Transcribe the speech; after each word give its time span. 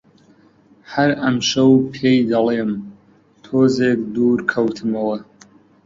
هەر 0.91 1.09
ئەمشەو 1.21 1.71
پێی 1.93 2.19
دەڵێم، 2.31 2.71
تۆزێک 3.43 3.99
دوور 4.15 4.39
کەوتمەوە 4.51 5.17